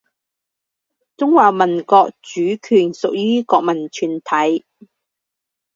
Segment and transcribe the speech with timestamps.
[1.15, 4.65] 中华民国主权属于国民全体